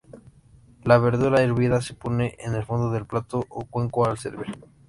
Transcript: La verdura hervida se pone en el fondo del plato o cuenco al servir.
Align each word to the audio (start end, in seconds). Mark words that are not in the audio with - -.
La 0.83 0.97
verdura 0.97 1.43
hervida 1.43 1.79
se 1.79 1.93
pone 1.93 2.35
en 2.39 2.55
el 2.55 2.65
fondo 2.65 2.89
del 2.89 3.05
plato 3.05 3.45
o 3.49 3.65
cuenco 3.65 4.03
al 4.07 4.17
servir. 4.17 4.47